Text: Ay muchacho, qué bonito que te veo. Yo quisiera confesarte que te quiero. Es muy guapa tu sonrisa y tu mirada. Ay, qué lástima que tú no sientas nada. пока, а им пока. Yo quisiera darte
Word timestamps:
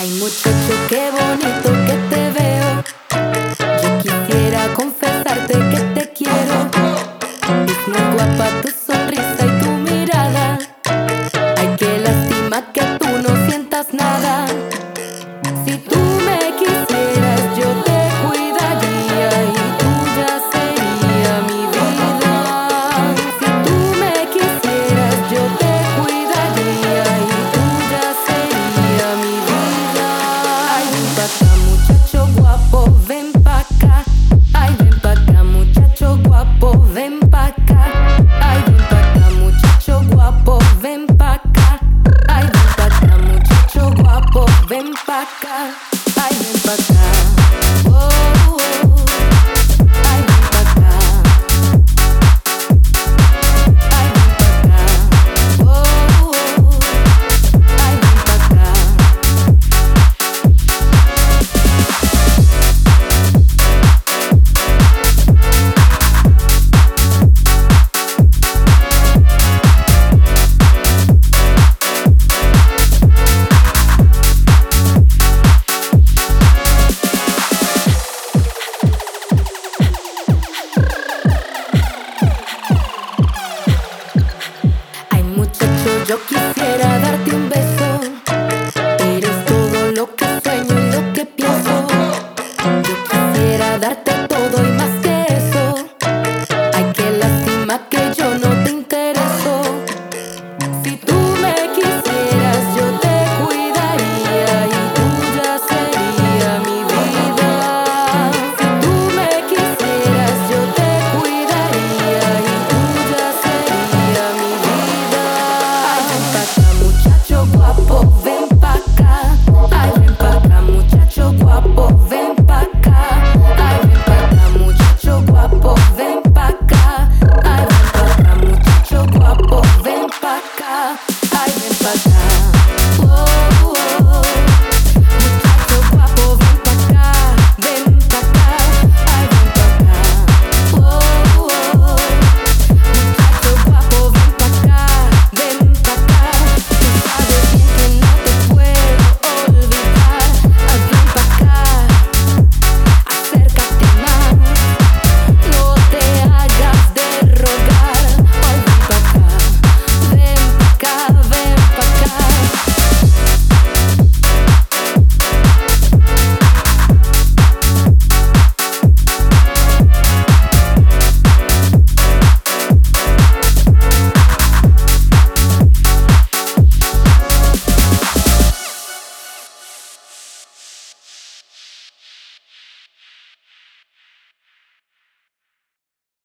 Ay 0.00 0.10
muchacho, 0.10 0.74
qué 0.88 1.10
bonito 1.10 1.72
que 1.86 1.94
te 2.08 2.30
veo. 2.30 2.84
Yo 3.82 3.98
quisiera 4.00 4.72
confesarte 4.72 5.54
que 5.54 5.80
te 5.92 6.12
quiero. 6.12 6.70
Es 7.66 7.88
muy 7.88 8.14
guapa 8.14 8.48
tu 8.62 8.68
sonrisa 8.68 9.44
y 9.44 9.60
tu 9.60 9.70
mirada. 9.90 10.56
Ay, 11.56 11.74
qué 11.76 11.98
lástima 11.98 12.72
que 12.72 12.82
tú 13.00 13.08
no 13.24 13.48
sientas 13.48 13.92
nada. 13.92 14.46
пока, 45.06 45.72
а 46.16 46.28
им 46.30 46.60
пока. 46.62 47.67
Yo 86.08 86.18
quisiera 86.26 86.98
darte 86.98 87.27